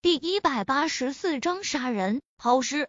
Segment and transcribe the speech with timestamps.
[0.00, 2.88] 第一百八十四章杀人抛尸。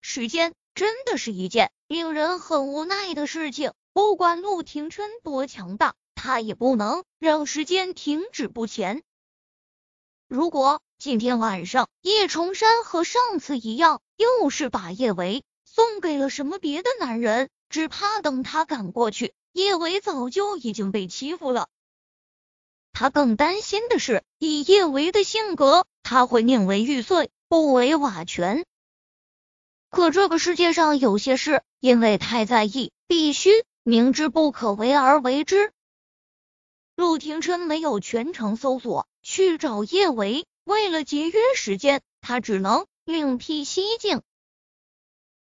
[0.00, 3.72] 时间真的是一件令人很无奈的事情。
[3.92, 9.02] 不管陆廷琛多强大，他也不能让时间停止不前。
[10.28, 21.68] 如果今天晚上叶崇山和上次一样，又是把叶维送给了什么别的男人，只怕等他赶过去，叶维早就已经被欺负了。
[22.94, 28.64] 他更担心的是，以叶维的性格，他会宁为玉碎，不为瓦全。
[29.90, 33.50] 可这个世界上有些事，因为太在意，必须
[33.82, 35.72] 明知不可为而为之。
[36.94, 44.22] 陆廷琛没有全程搜索去找叶维，为了节约时间，他只能另辟蹊径。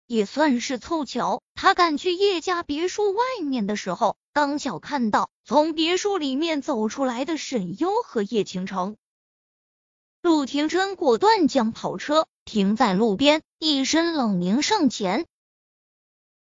[0.06, 8.96] 也算是凑巧，他赶去叶家别墅外面的时候，刚巧看到从别墅里面走出来的沈优和叶倾城。
[10.22, 15.26] 陆廷琛果断将跑车停在路边，一身冷凝上前。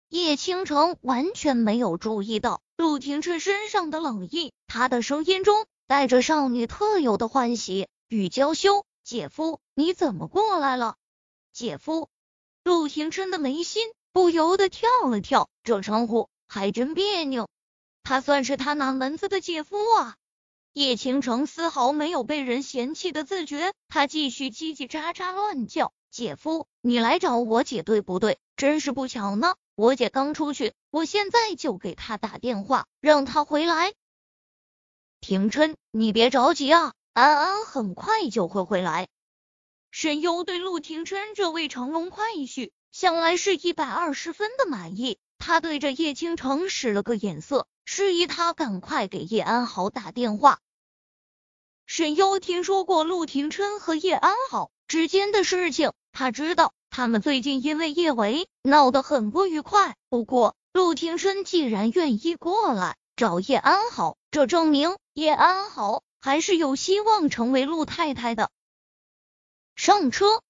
[0.08, 10.96] 叶倾城完全没有注意到陆廷琛身上的冷意，他的声音中带着少女特有的欢喜与娇羞：“姐夫，你怎么过来了？”
[11.52, 12.08] 姐夫。
[12.64, 17.50] 陆廷琛的眉心不由得跳了跳，这称呼还真别扭。
[18.06, 20.16] 他算是他哪门子的姐夫啊？
[20.74, 28.38] 叶倾城丝毫没有被人嫌弃的自觉，他继续叽叽喳喳乱叫：“姐夫，你来找我姐对不对？
[28.56, 33.96] 真是不巧呢，我姐刚出去，我现在就给她打电话，让她回来。”
[35.20, 39.08] 廷琛，你别着急啊，安安很快就会回来。
[39.90, 45.18] 沈优对陆廷琛这位乘龙快婿，向来是一百二十分的满意。
[45.40, 50.60] 他对着叶倾城使了个眼色，示意他赶快给叶安好打电话。
[51.86, 59.96] 沈优听说过陆廷琛和叶安好之间的事情，他知道他们最近因为叶维闹得很不愉快。
[60.10, 68.50] 不过陆廷琛既然愿意过来找叶安好，这证明叶安好还是有希望成为陆太太的。
[69.76, 70.42] 上车，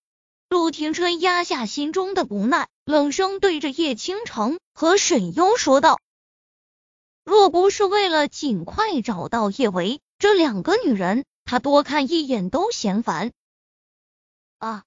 [0.48, 6.00] 陆廷琛压下心中的不耐，冷声对着叶倾城和沈优说道
[7.25, 13.31] ：“若不是为了尽快找到叶维，这两个女人他多看一眼都嫌烦。”
[14.59, 14.84] 啊！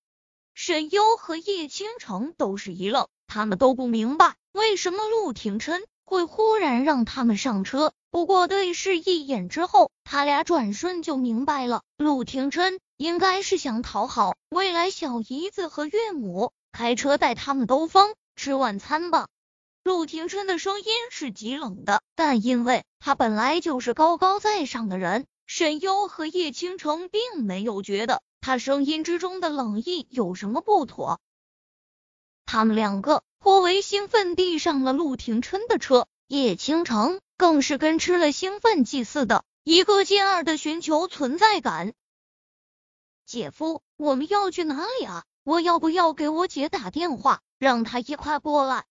[0.55, 7.93] 沈优和叶倾城都是一愣，他们都不明白为什么陆廷琛会忽然让他们上车。
[8.11, 12.79] 不过对视一眼之后，他俩转瞬就明白了，陆廷琛。
[12.97, 19.29] 应该是想讨好未来小姨子和岳母，开车带他们兜风吃晚餐吧。
[19.89, 31.19] 陆廷琛的声音是极冷的，但因为他本来就是高高在上的人，沈优和叶倾城并没有觉得他声音之中的冷意有什么不妥。
[32.45, 41.95] 他们两个颇为兴奋地上了陆廷琛的车，叶倾城更是跟吃了兴奋剂似的，一个劲儿的寻求存在感。
[43.25, 45.25] 姐夫，我们要去哪里啊？
[45.45, 48.85] 我要不要给我姐打电话，让她一块过来？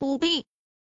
[0.00, 0.46] 不必。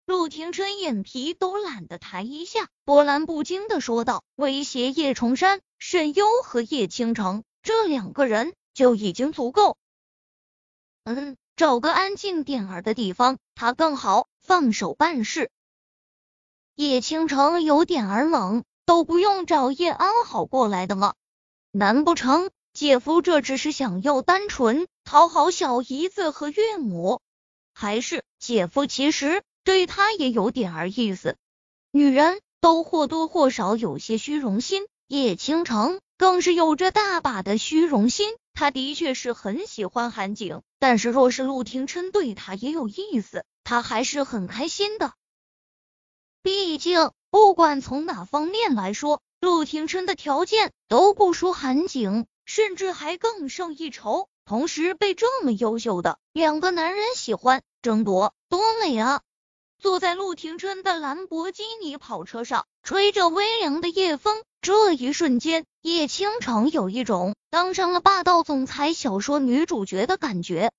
[0.07, 9.77] 陆廷琛眼皮都懒得抬一下，波澜不惊的说道：“威胁叶崇山、沈优和叶倾城这两个人就已经足够。
[11.03, 15.51] 嗯，找个安静点儿的地方，他更好放手办事。”
[16.73, 21.13] 叶倾城有点儿冷，都不用找叶安好过来的吗？
[21.69, 22.49] 难不成？
[22.73, 27.21] 姐夫这只是想要单纯讨好小姨子和岳母，
[27.77, 31.35] 还是姐夫其实对他也有点儿意思？
[31.91, 38.33] 女人都或多或少有些虚荣心，叶倾城更是有着大把的虚荣心。
[38.53, 45.11] 他的确是很喜欢韩景，但是若是陆廷琛对他也有意思，他还是很开心的。
[46.41, 52.25] 毕竟不管从哪方面来说，陆廷琛的条件都不输韩景。
[52.47, 59.21] 甚至还更胜一筹，同时被这么优秀的两个男人喜欢，争夺多美啊！
[59.77, 70.71] 坐在陆廷琛的兰博基尼跑车上，吹着微凉的夜风，这一瞬间，叶倾城有一种当上了霸道总裁小说女主角的感觉。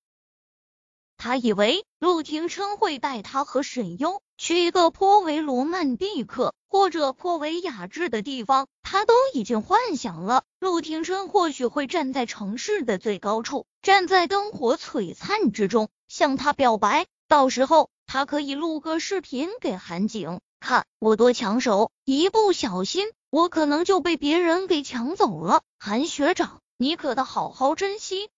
[1.15, 10.45] 他以为陆廷琛会带他和沈优去一个颇为罗曼蒂克或者颇为雅致的地方，他都已经幻想了。
[10.61, 17.05] 陆廷琛或许会站在城市的最高处，站在灯火璀璨之中向他表白。
[17.27, 25.63] 到时候他可以录个视频给韩景看，我多抢手，一不小心我可能就被别人给抢走了。
[25.77, 28.29] 韩学长，你可得好好珍惜。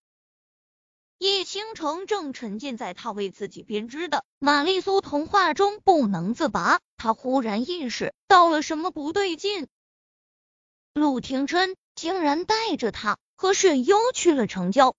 [1.20, 9.68] 叶倾城正沉浸在他为自己编织的玛丽苏童话中不能自拔，他忽然意识到了什么不对劲。
[10.94, 14.96] 陆廷琛竟然带着他和沈优去了城郊。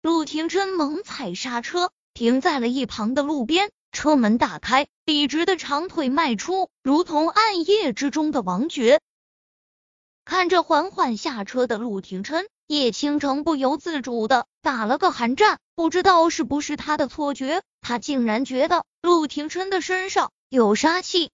[0.00, 9.00] 陆廷琛猛踩刹车，停在了一旁的路边，车门打开，笔直的长腿迈出，如同暗夜之中的王爵。
[10.24, 12.48] 看着缓缓下车的陆廷琛。
[12.68, 21.32] 叶倾城不由自主的打了个寒战，不知道是不是他的错觉，他竟然觉得陆廷琛的身上有杀气。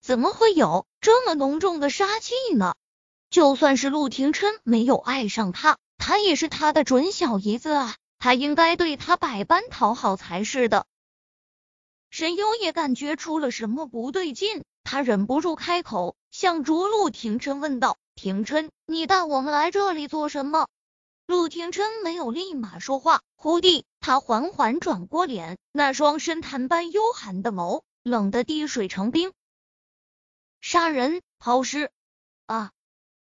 [0.00, 2.74] 怎么会有这么浓重的杀气呢？
[3.30, 10.84] 就算是陆廷琛没有爱上他，他也是他的准小姨子啊，他应该对他百般讨好才是的。
[12.10, 17.98] 沈优也感觉出了什么不对劲，他忍不住开口，向着陆廷琛问道。
[18.16, 20.66] 廷琛，你带我们来这里做什么？
[21.28, 29.32] 陆廷琛没有立马说话，忽地，他缓缓转过脸，那双深潭般幽寒的眸，冷得滴水成冰。
[30.68, 31.92] 杀人抛尸
[32.46, 32.72] 啊！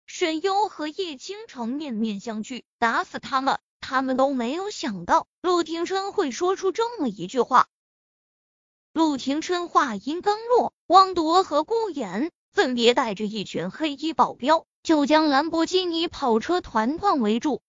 [0.07, 7.69] 沈优和叶倾城面面相觑，打死他们，他们都没有想到陆廷琛会说出这么一句话。
[8.95, 14.65] 陆廷琛话音刚落，汪铎和顾衍分别带着一群黑衣保镖。
[14.83, 17.61] 就将兰博基尼跑车团团围住。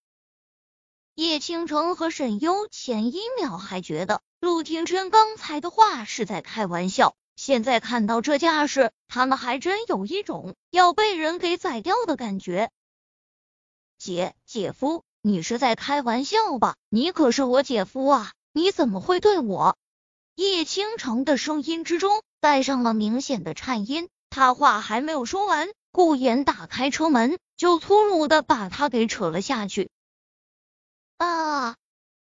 [1.16, 12.72] 叶倾城和沈优前一秒还觉得陆廷琛刚才的话是在开玩笑，现在看到这架势，他们还真有一种要被人给宰掉的感觉。
[13.98, 16.76] 姐姐夫，你是在开玩笑吧？
[16.90, 19.78] 你可是我姐夫啊，你怎么会对我？
[20.36, 25.70] 叶倾城的声音之中带上了明显的颤音，他话还没有说完。
[25.92, 29.90] 顾言打开车门，就粗鲁的把他给扯了下去。
[31.18, 31.78] 啊！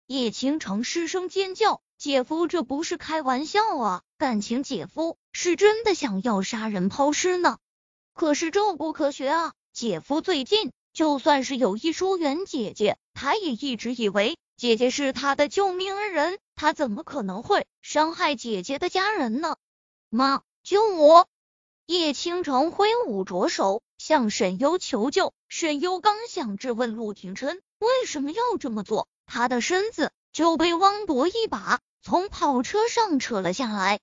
[0.06, 4.04] 叶倾城失声尖叫：“姐夫，这不是开玩笑啊！
[4.20, 7.58] 感情姐夫是真的想要杀人抛尸呢？
[8.14, 9.54] 可是这不科学啊！
[9.74, 19.58] 姐夫最近就算是有意疏远姐姐，他也一直以为姐姐是他的救命恩人，他怎么可能会伤害姐姐的家人呢？
[20.12, 21.28] 妈，救我！”
[21.88, 31.80] 叶倾城挥舞着手向沈优求救，沈优刚想质问陆廷琛为什么要这么做，他的身子就被汪铎一把
[32.10, 34.00] 从跑车上扯了下来，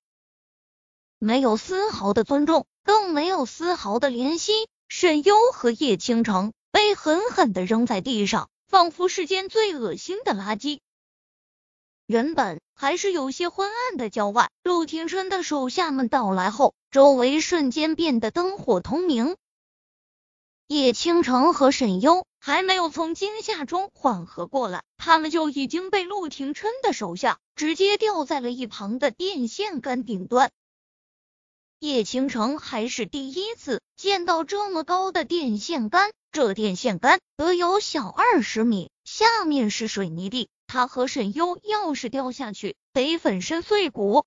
[1.17, 4.51] 没有丝毫的尊重，更没有丝毫的怜惜。
[4.87, 10.81] 沈优和叶倾城被狠狠的扔在地上，仿佛世间最恶心的垃圾。
[12.05, 19.35] 原本还是有些昏暗的郊外，陆廷琛的手下们到来后，周围瞬间变得灯火通明。
[20.67, 30.51] 叶倾城和沈优还没有从惊吓中缓和过来，他们就已经被陆廷琛的手下直接吊在了一旁的电线杆顶端。
[31.79, 40.47] 叶倾城还是第一次见到这么高的电线杆，这电线杆得有小二十米，下面是水泥地。
[40.67, 44.23] 他和沈优要是掉下去，得粉身碎骨。